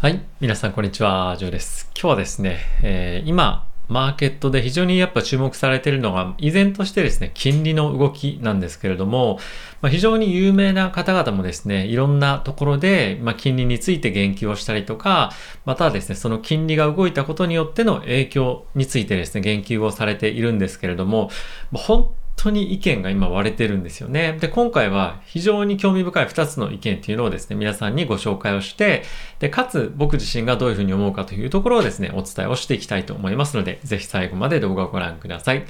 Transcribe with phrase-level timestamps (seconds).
[0.00, 0.22] はい。
[0.40, 1.36] 皆さん、こんにちは。
[1.38, 1.90] ジョーです。
[1.94, 9.38] 今日はですね、えー、今、マーケットで非常にやっぱ注目されているのが、依然としてですね、金利の動きなんですけれども、
[9.82, 15.32] まあ、非常に有名な方々もですね、いろんなところで、まあ、金利について言及をしたりとか、
[15.66, 21.30] またはですね、その金利が動いたことによっての影響についてですね、言及をされているんですけれども、
[21.74, 24.38] 本当に意見が今割れてるんですよね。
[24.40, 29.02] で、今回は非常に興味深い2つの意見っていうのをですね、皆さんにご紹介をして、
[29.38, 35.64] で、かつ僕自身がどういうふうに思うかというところをですね、お伝えをしていきたいと思いますので、ぜひ最後まで動画をご覧ください。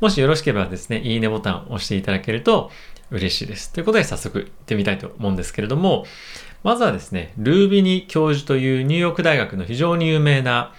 [0.00, 2.70] もしよろしければですね、いいねボタンを押していただけると
[3.10, 3.72] 嬉しいです。
[3.72, 6.06] ということで早速行ってみたいと思うんですけれども、
[6.64, 10.74] まずはですね、ルービニ教授というニューヨーク大学の非常に有名な、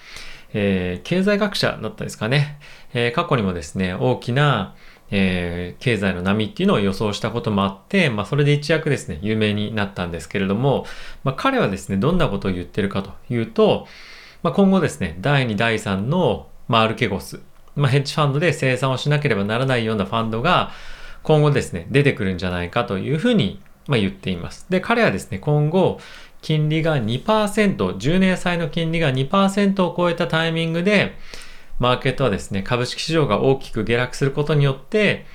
[0.54, 2.60] えー、経済学者だったですかね。
[2.94, 4.76] えー、過去にもですね、大きな
[5.10, 10.86] えー、経済の波っていうのを予想したこともあって、まあ、それで一躍ですね、有名になったんですけれども、
[11.24, 13.88] まあ、彼はですね、どんなことを言ってるかというと、
[14.44, 17.42] まあ、今後ですね、第2、第3の、まあ、アルケゴス、
[17.76, 20.72] まあ、ヘッジファンドで生産をしなければならないようなファンドが、
[21.24, 24.66] 今後ですね、出てくるんじゃないかというふうに、まあ、言っています。
[24.70, 26.00] で、彼はですね、今後、
[26.42, 31.18] 金利が2%、10年債の金利が2%を超えたタイミングで、
[31.80, 35.26] マーケットはですね、株式市場が大きく下落することによって、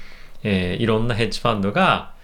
[0.42, 2.14] えー、いろんなヘッジファンドが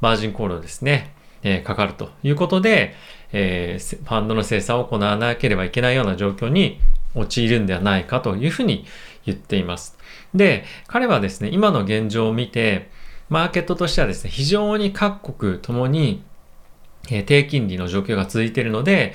[0.00, 2.94] マージンコールをですね、えー、かかるということで、
[3.32, 6.80] えー、ファンドの生産を行わなければいけないような状況に
[7.14, 8.86] 陥るんではないかというふうに
[9.26, 9.98] 言っています。
[10.34, 12.90] で、彼はですね、今の現状を見て、
[13.28, 16.22] マーケットとしてはですね、非常に各国ともに、
[17.10, 19.14] え、低金利の状況が続いているので、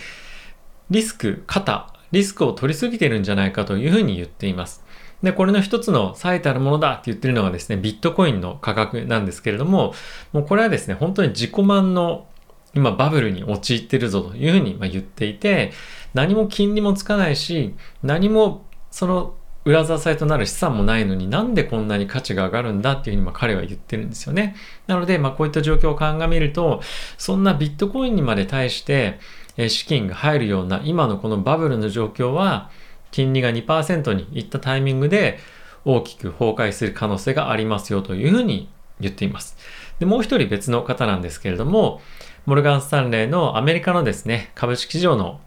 [0.90, 4.84] リスク、肩リスクを取りすぎてるんじゃないかというふうに言っています。
[5.24, 9.94] で、これの一つの最たるものだって言ってるのがですね、ビットコインの価格なんですけれども、
[10.34, 12.28] もうこれはですね、本当に自己満の
[12.74, 15.72] 今バブルに陥ってるぞというふうに言っていて、
[16.14, 24.56] 何も金利もつかないし、何もその裏支えとなる資産もないのになんでこんなに価値が上がるんだっていうふうに彼は言ってるんですよね。
[24.88, 26.82] なので、まあこういった状況を鑑みると、
[27.18, 29.20] そんなビットコインにまで対して、
[29.58, 32.70] 資金が入るような今のこのバブルの状況は
[33.12, 35.40] 金利が2%にいったタイミングで
[35.86, 38.70] 大きく崩壊する可能性がありますよというふうに
[39.00, 39.58] 言っています。
[40.00, 42.02] で、もう一人別の方なんですけれども、
[42.46, 45.42] モルガン・スタンレーのアメリカのですね、株式市場の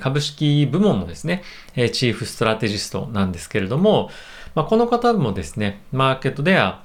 [0.00, 1.42] 株式部門のですね、
[1.74, 4.10] チーフストラテジストなんですけれども、
[4.54, 6.84] まあ、この方もですね、マーケットでは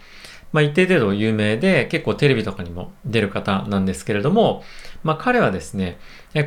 [0.51, 4.63] まあ、一定程度有名で結構テレビとかにも出る方なんですけれども、
[5.03, 5.97] まあ、彼はですね、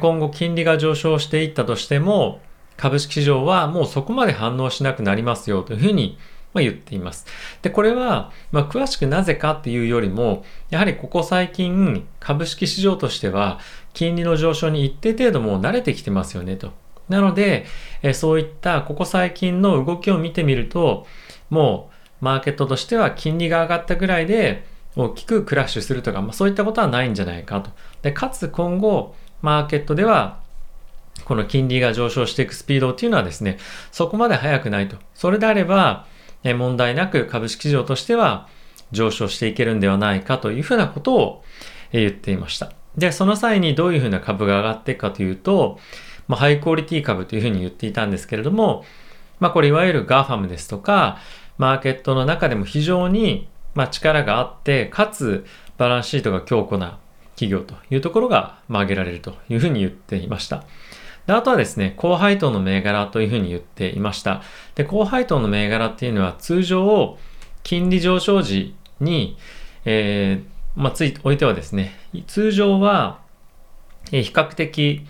[0.01, 2.41] 今後金利が上昇していったとしても、
[2.77, 6.19] 株式市場はもうそこまで反応しなくなりますよというふうに
[6.53, 7.27] ま言っています。
[7.63, 13.61] で、これは、まあ、詳しくなぜかっていうよりも、やはりここ最近、株式市場としては、
[13.93, 16.73] 金利の上昇に一定程度もう慣れてきてますよねと。
[17.09, 17.67] なので、
[18.03, 21.07] えそういったここ最近の動きを見てみると、
[21.51, 21.90] もう
[22.21, 24.65] マーケットとしては金利が上がったぐらいで
[24.97, 27.71] 大きくクラッシュするとか、まあ、そういったことはないんじゃないかと。
[28.03, 30.41] で、かつ今後、マーケットでは、
[31.25, 33.59] この金利が上昇していくスピードっていうのはですね、
[33.93, 34.97] そこまで速くないと。
[35.15, 36.07] それであれば、
[36.43, 38.49] 問題なく株式市場としては
[38.93, 41.45] 上昇していけるんではないかというふうなことを
[41.93, 42.73] 言っていました。
[42.97, 45.79] で、その際にどういうふうな株が上がっていくかというと、
[46.27, 48.85] まあ、ハイクオリティ株というふうに言っていたんですけれども、
[49.39, 51.19] まあ、これいわゆる GAFAM ですとか、
[51.61, 55.45] マーケットの中でも非常に、まあ、力があって、かつ
[55.77, 56.99] バランスシートが強固な
[57.35, 60.65] 企業というところが、まあ、挙げられるというふうに言っていました。
[61.27, 64.41] であとはですね、高配当の銘柄というふうに言っていました。
[64.75, 67.19] で、高配当の銘柄っていうのは通常、
[67.63, 69.37] 金利上昇時に、
[69.85, 71.93] えー、まあ、ついおいてはですね、
[72.27, 73.21] 通常は、
[74.13, 75.05] え、比較的、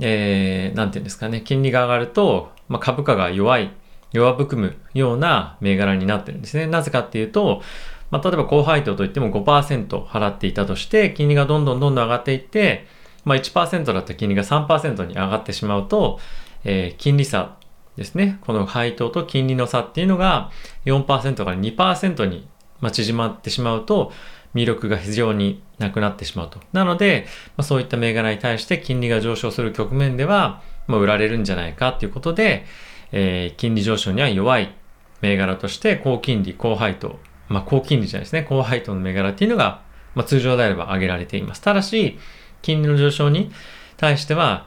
[0.00, 3.70] えー、ていうんですかね、金利が上がると、まあ、株価が弱い
[4.12, 6.66] 弱含むような銘柄になってるんですね。
[6.66, 7.62] なぜかっていうと、
[8.10, 12.86] まあ、例えば高配当といっても5%払っていたとして、金利がどんどんどんどん上がっていって、
[13.24, 16.18] まあ、1%だった金利が3%に上がってしまうと、
[16.64, 17.56] えー、金利差
[17.96, 18.38] ですね。
[18.42, 20.50] この配当と金利の差っていうのが
[20.86, 22.48] 4%から2%に
[22.90, 24.12] 縮まってしまうと、
[24.54, 26.58] 魅力が非常になくなってしまうと。
[26.72, 27.26] なので、
[27.56, 32.64] まあ、そういった銘柄に対して金利が上昇する局面では、まあ、売られるんじゃないかっていうことで、
[33.12, 34.74] えー、金利上昇には弱い
[35.20, 37.18] 銘柄として高金利、高配当、
[37.48, 39.82] まあ高金利じゃないですね、高配当の銘柄っていうのが、
[40.14, 41.60] まあ、通常であれば挙げられています。
[41.60, 42.18] ただし、
[42.62, 43.50] 金利の上昇に
[43.96, 44.66] 対しては、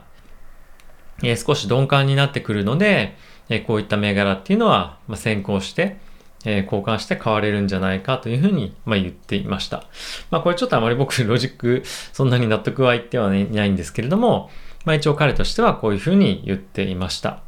[1.22, 3.16] えー、少し鈍感になってくるので、
[3.48, 5.98] えー、こういった銘柄っていうのは、まあ、先行して、
[6.44, 9.84] えー、交換して買われるんじゃないかというふうに、まあ、言っていました。
[10.30, 14.50] まあこれちょっとあまり僕ロジックそんなに納得はいっては、ね、ないんですけれども、
[14.84, 17.42] まあ一応彼としてはこういうふうに言っていました。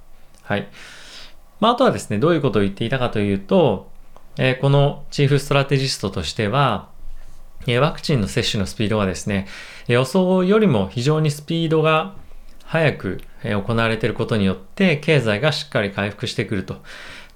[0.44, 0.69] はい。
[1.61, 3.91] まああとはですね、どういうことを言っていたかというと、
[4.37, 6.88] えー、このチーフストラテジストとしては、
[7.67, 9.46] えー、ワクチンの接種のスピードがですね、
[9.88, 12.14] 予想よりも非常にスピードが
[12.64, 16.82] 早く行われていることによって経済がしっかり回復してくると。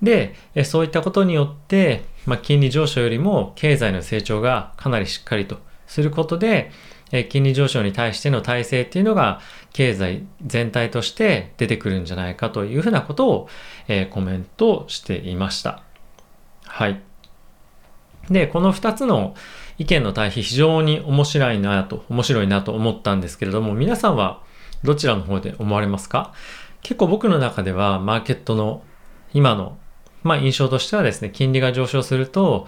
[0.03, 0.35] で、
[0.65, 6.71] そういったことによって、まあ、金利上昇よりも経済の成長がかなりしっかりとすることで、
[7.13, 9.41] え金利上昇に対しての体制っていうのが
[9.73, 13.49] 経済全体として出てくるんじゃないかというふうなことを、
[13.89, 15.83] えコメントしていました。
[16.67, 17.01] はい。
[18.31, 19.35] で、この2つの
[19.79, 24.43] 意見の対比非常に面白いなと、面白いなと思ったんですけれども、皆さんは
[24.85, 26.33] どちらの方で思われますか？
[26.83, 28.83] 結構僕の中ではマーケットの
[29.33, 29.79] 今の、
[30.23, 32.67] まあ、印象としてはですね、金利が上昇すると、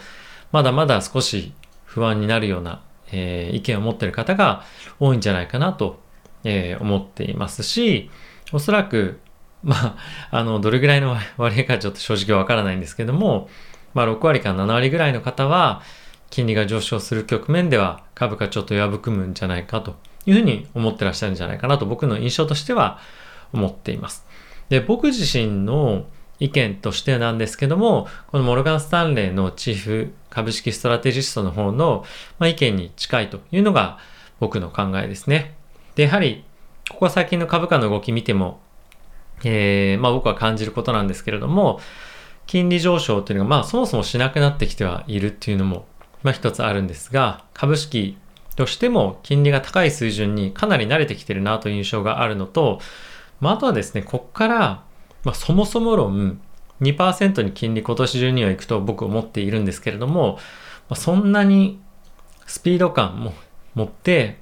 [0.52, 1.52] まだまだ少し
[1.84, 4.64] 不安になるような、えー、意見を持ってる方が
[4.98, 6.00] 多いんじゃないかなと、
[6.44, 8.10] えー、思っていますし、
[8.52, 9.20] おそらく、
[9.62, 9.96] まあ、
[10.30, 13.48] あの、どれぐらいの 割合かちょっと正直わからないんですけども、
[13.94, 15.82] まあ、6割から7割ぐらいの方は、
[16.30, 19.96] 金利が上昇する局面では株価ちょっと弱含むんじゃないかと
[20.26, 23.00] いうふうに思ってらっしゃるんじゃないかなと僕の印象としては
[23.52, 24.24] 思っています。
[24.68, 26.06] で、僕自身の
[26.40, 32.04] 意見としてなんですけども、このモルガン・スタンレーのチーフ株式ストラテジストの方の、
[32.38, 33.98] まあ、意見に近いというのが
[34.40, 35.54] 僕の考えですね。
[35.94, 36.44] で、やはり、
[36.88, 38.60] ここ最近の株価の動き見ても、
[39.44, 41.78] えー、まあ僕は感じることなんですけれども、
[42.46, 45.86] 金利上昇というのが、まあそもそもしなくなってきてはいるっていうのも、
[46.22, 48.16] まあ一つあるんですが、株式
[48.56, 52.81] としても金利が高い水準にかなり慣れてきてるなという印象があるのと、
[53.40, 54.82] まあ、あとはですね、こっから、
[55.25, 56.40] まあ、そもそも論
[56.81, 60.34] 2%に金利今年中には行くと僕思っているんですけれども、
[60.88, 61.81] まあ、そんなに
[62.46, 63.34] スピード感も
[63.75, 64.38] 持って、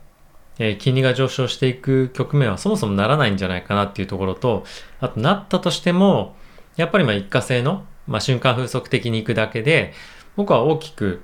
[0.59, 4.65] えー、金利が上昇していく局面はそもそもならないんじゃないかなっていうところと、
[5.01, 6.37] あとなったとしても、
[6.77, 9.93] やっぱりまあ一過性の、まあ、瞬間風速的に行くだけで、
[10.37, 11.23] 僕は大きく、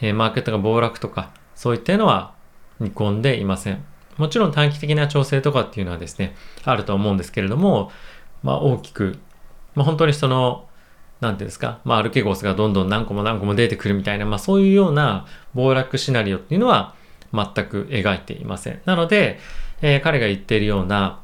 [0.00, 2.34] えー、マーケットが暴落とか、そういったのは
[2.80, 3.84] 見込んでいません。
[4.16, 6.34] もちろん短期的な調整とかっていうのはですね、
[6.64, 7.92] あると思うんですけれども、
[8.44, 9.18] まあ大きく、
[9.74, 10.68] まあ本当にその、
[11.20, 16.94] なんていうんですか、まあアルケゴスがどんどん何個も何個も出てくるみたいな、まあそういうような暴落シナリオっていうのは
[17.32, 18.80] 全く描いていません。
[18.84, 19.40] なので、
[19.82, 21.20] えー、彼が言っているような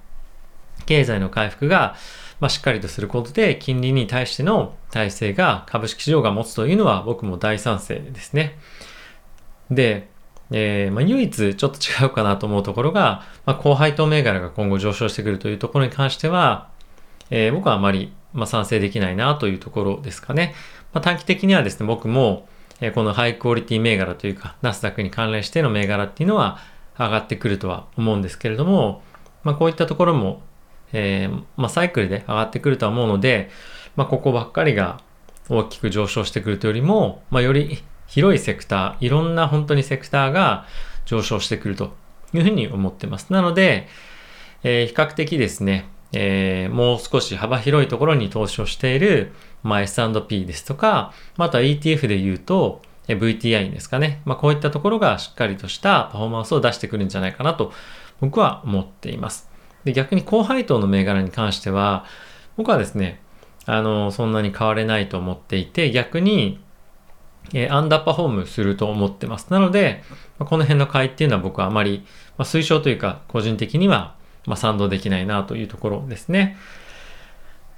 [0.87, 1.95] 経済の回復が、
[2.41, 8.59] まあ、しっかりとすることで金利に対しての体制が株式市場が持つというのは僕も大賛成ですね。
[9.71, 10.09] で、
[10.51, 16.71] えー、まあ、唯一ちょっと違うかなと思うところが、まあ、高配当銘柄が今後上昇してくるというところに関しては、
[17.31, 20.55] えー、僕はあまり、まあ、賛成できないなというところですかね。
[20.93, 22.49] まあ、短期的にはですね、僕も、
[22.81, 26.59] え、このハイクオリティ銘柄というか、ナスダックに関連しての銘柄っていうのは
[26.99, 29.03] 上がってくるとは思うんですけれども、
[29.45, 30.43] まあ、こういったところも、
[30.93, 33.51] えー、まあ、サイクルで上がってくるとは思うので、
[33.97, 35.01] まあ、ここばっかりが
[35.49, 40.67] 大きく上昇してくるというよりも、ま、より広いセクター、いろんな本当にセクターが
[41.07, 41.93] 上昇してくると
[42.33, 43.33] いうふうに思ってます。
[43.33, 43.89] なので、
[44.63, 54.23] えー、比較的ですね、えー、もう少し幅広いところに投資をしている、まあ、S&P ですとか、まあ、あとは ETF で言うと、え VTI ですかね。
[54.25, 57.73] まあ、こういったところがしっかりとしたパフォーマンスを出してくるんじゃないかなと
[58.21, 59.49] 僕は思っています。
[59.85, 62.05] で逆に高配当の銘柄に関しては、
[62.57, 63.21] 僕はですね、
[63.67, 66.61] あの、そんなに変われないと思っていて、逆に、
[67.55, 69.49] え、アンダーパフォームすると思ってます。
[69.51, 70.03] なので、
[70.39, 72.05] ま、この辺の買いっていうのは僕はあまり、
[72.37, 74.15] まあ、推奨というか、個人的には、
[74.51, 76.57] まあ、賛同できないなというところですね。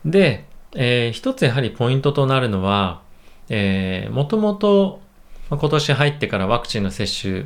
[0.06, 3.02] で、えー、一つやはりポイントとなるのは、
[3.50, 5.02] えー、もともと
[5.50, 7.44] 今年入ってからワクチンの接種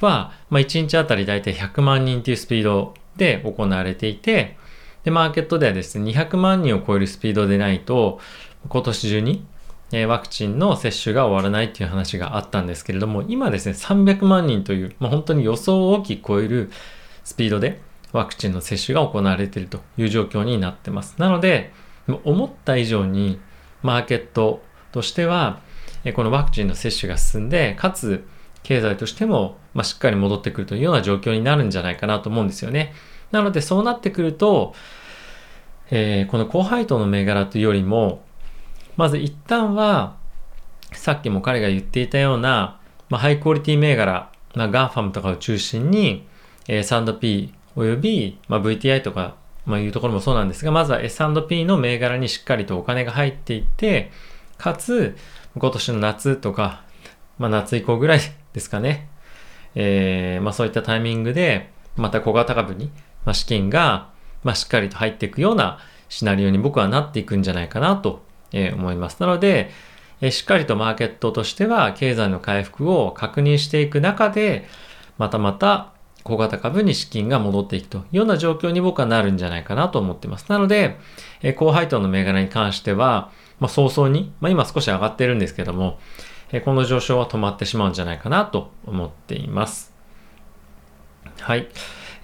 [0.00, 4.56] は、まあ、1日あたり大体100万人というスピードで行われていて、
[5.04, 8.18] で、マーケットではですね、200万人を超えるスピードでないと、
[8.68, 9.46] 今年中に
[9.92, 16.70] えワクチンの接種が終わらないっていう話があったんですけれども、今ですね、300万人という、まあ、本当に予想を大きく超える
[17.24, 17.80] スピードで
[18.12, 21.14] ワクチンの接種が行われているという状況になってます。
[21.18, 21.72] なので、
[22.24, 23.40] 思った以上に
[23.82, 24.62] マーケット
[24.92, 25.60] としては、
[26.14, 28.26] このワクチンの接種が進んで、かつ
[28.62, 32.92] 経済としても、ましっかり戻ってくるというような状況になるんじゃないかなと思うんですよね。
[33.30, 34.74] なのでそうなってくると、
[35.90, 38.22] えー、この高配当の銘柄というよりも、
[38.96, 40.16] まず一旦は、
[40.92, 46.26] さっきも彼が言っていたような、まあ、ハイクオリティ銘柄、まあ、 GAFAM とかを中心に、
[46.66, 54.10] えー、S&P および、まあ、VTI とか、まあ、いうところもそうなんですが、まずは S&P の銘柄にしっかりとお金が入っていって、
[54.56, 55.16] かつ、
[55.56, 56.82] 今年の夏とか、
[57.38, 58.20] まあ、夏以降ぐらい
[58.52, 59.08] ですかね。
[59.74, 62.90] えー、まあ、そういったタイミングで、また小型株に
[63.28, 64.08] まあ、資金が、
[64.42, 69.20] まあ、しっかりと入っていくようなシナリオに僕はなっていくんじゃないかなと思います。
[69.20, 69.70] なので、
[70.30, 74.66] しっかりとマーケットとしては経済の回復を確認していく中で、
[75.18, 75.92] またまた
[76.28, 80.46] 小型株に資金が戻っていくというような状況に僕はなるんじゃないかなと思ってます。
[80.48, 80.96] なので、
[81.42, 85.98] え高配当の銘柄に関しては、まあ、早々に、まあ、今少し上がってるんですけども、
[86.52, 89.92] えこの上昇は止まってしまうんじゃないかなと思っています。
[91.40, 91.68] はい。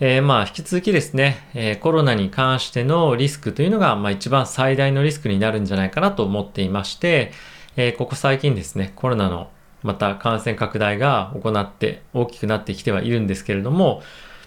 [0.00, 7.32] えー、まあ、引き続きですね、えー、コロナに関してのリスクというのが、まあ、一番最大のリスクになるんじゃないかなと思っていまして、
[7.76, 9.50] えー、ここ最近ですね、コロナの
[9.84, 14.02] また感染拡大が行って大きくなってきてはいるんですけれども、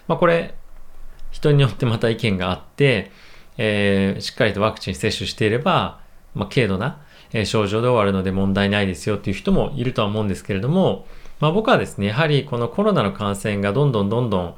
[0.08, 0.54] まあ、これ、
[1.30, 3.12] 人によってまた意見があって、
[3.56, 6.00] えー、しっかりとワクチン接種していれば、
[6.34, 7.00] まあ、軽度な
[7.44, 11.06] 症状で終わるので問題ないですよっていう人もいるとは思うんですけれども、
[11.38, 14.54] まあ、僕はですね、やはりこのコロナの感染がどんどんどんどん、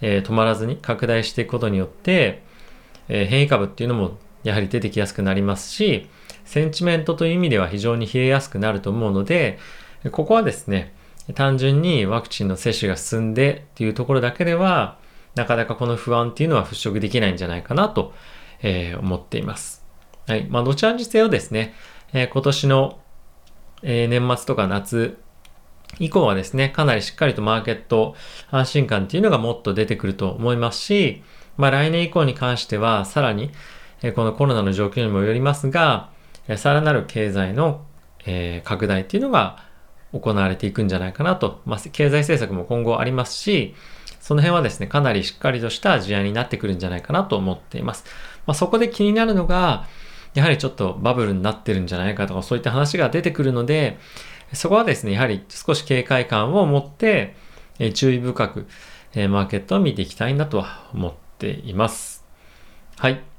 [0.00, 2.42] えー、止まらずに拡大していくことによって、
[3.08, 6.08] えー、変異株っていうのもやはり出てきやすくなりますし、
[6.44, 9.58] センチメントという意味では非常に冷えやすくなると思うので、
[10.10, 10.94] ここはですね、
[11.34, 14.98] 単純にワクチンの接種が進んでっていうところだけでは、
[15.34, 18.14] なかなかこの不安っていうのは払拭できないんじゃないかなと、
[18.62, 19.84] えー、思っています。
[20.26, 20.46] はい。
[20.48, 21.74] まあ、どちらにせよですね、
[22.12, 22.98] えー、今年の、
[23.82, 25.18] えー、年末とか夏
[25.98, 28.16] 以降はですね、かなりしっかりとマーケット
[28.50, 31.22] 安心感っていうのがもっと出てくると思いますし、
[31.56, 33.50] まあ来年以降に関してはさらに、
[34.02, 36.10] えこのコロナの状況にもよりますが、
[36.56, 37.84] さらなる経済の、
[38.26, 39.65] え拡大っていうのが
[40.18, 41.60] 行われていくんじゃないかなと。
[41.64, 43.74] まあ、経済政策も今後ありますし、
[44.20, 48.04] その辺はですね、かなりしっかりとした事案になってくるんじゃないかなと思っています。
[48.46, 49.86] まあ、そこで気になるのが、
[50.34, 53.98] やはりちょっとバブルになってるんじゃないかとか、そういった話が出てくるので、
[54.52, 57.34] そこはですね、やはり少し警戒感を持って、
[57.78, 58.66] え注意深く、
[59.14, 62.24] えマーケットを見ていきたいなとは思っています。
[62.96, 63.35] はい。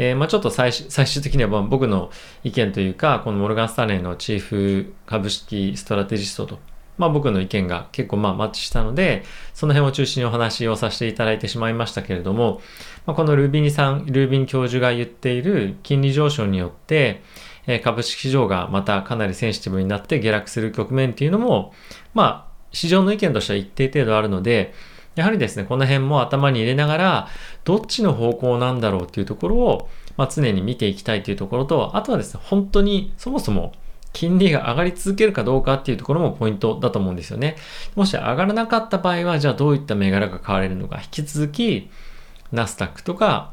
[0.00, 2.10] えー、まあちょっと最終最終的には僕の
[2.42, 6.58] 意見というか、このモルガン・スタンレーのチーフ株式ストラテジストと、
[6.96, 12.62] まあ僕の意見が結構まあマッチしたので、その辺を中心にお話をさせていただいてしまいましたけれども、
[13.04, 17.20] まあ、このルービニさん、ルービン教授が言っている金利上昇によって、
[17.66, 21.74] え株式市場がまたかなりセンシティブになって下落する局面っていうのも、
[22.14, 24.72] まあ、市場の意見としては一定程度あるので、
[25.20, 27.28] やはりですね、この辺も頭に入れながら、
[27.64, 33.72] どっちの方向なんだろうっていうところを、まあ、常に見ていきたいというところと、あとはですね、本当にそもそも
[34.12, 37.56] 金利が上がり続けるかどうかっていうところもポイントだと思うんですよね。
[37.94, 41.90] もし上がらなかった場合は、じゃあどういった銘柄が買われるのか、引き続き、
[42.52, 43.52] ナスタックとか、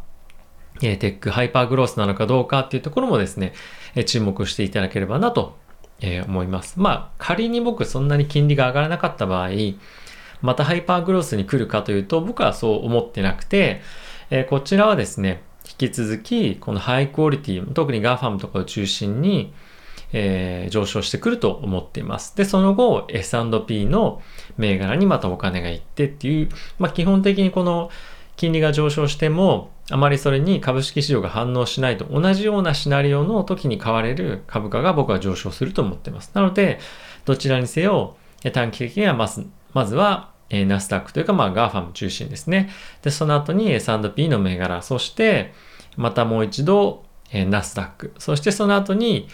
[0.82, 3.54] え、テックハイパーグロースなのかどうかっていうところもですね、
[3.96, 5.58] え、注目していただければなと、
[6.02, 6.80] え、思います。
[6.80, 9.50] まあ、仮に僕そんなに金利が上がらなかった場合、
[10.42, 13.82] またハイパーグロースに来るかというと、僕はそう思ってなくて、
[14.30, 19.54] えこちらはですね、引き続き、このハイクオリティ、特に GAFAM とかを中心に、
[20.14, 22.36] えー、上昇してくると思っています。
[22.36, 24.22] で、その後、S&P の
[24.58, 27.90] 銘柄にまたお金がいってっていう、まあ、基本的にこの
[28.38, 36.32] 金利が上昇しても、あまりそれに株式市場が反応しないと同じようなシナリオの時に買われる株価が僕は上昇すると思っています。
[36.34, 36.80] なので、
[37.26, 38.16] どちらにせよ、
[38.54, 39.46] 短期的にはまず、
[39.78, 42.72] まずは、えー、ナスダックというか、まあ、 GAFAM 中心ですね。
[43.04, 45.54] で、その後に S&P の銘柄、そして、
[45.98, 49.28] またもう一度、えー、ナスダック、そしてその後に、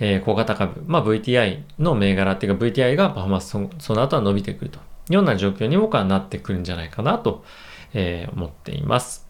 [0.00, 7.44] えー、小型株、まあ、VTI の銘柄っていうか VTI がパフォーマンスそその後は伸びてくるというような状況に僕はなってくるんじゃないかなと、
[7.92, 9.28] えー、思っています。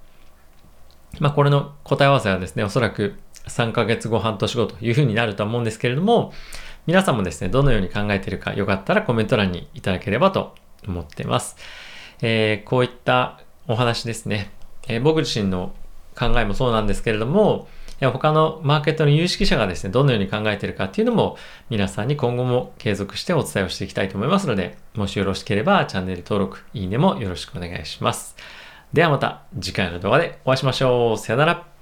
[1.18, 3.14] まあ、これの答え合わせはですね、おそらく
[3.48, 6.32] 3ヶ月後、半年後というふうになるとは思うんですけれども、
[6.86, 10.54] 皆さんもですね、どのように考えているか、よかったらコメント欄にいただければと
[10.86, 11.56] 思っています。
[12.20, 14.50] えー、こういったお話ですね、
[14.88, 15.74] えー、僕自身の
[16.18, 17.68] 考えもそうなんですけれども、
[18.00, 21.38] 他のマーケットの有識者がですね、どのように考えているかっていうのも
[21.70, 28.36] 皆さんに今後も継続してお伝えをしていきたいと思いますので、もしよろしければチャンネル登録、いいねもよろしくお願いします。
[28.92, 31.18] ではまた次回の動画でお会いしましょう。
[31.18, 31.73] さよなら。